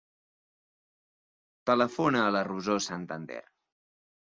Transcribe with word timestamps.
Telefona 1.73 2.25
a 2.25 2.35
la 2.39 2.45
Rosó 2.51 2.83
Santander. 2.91 3.43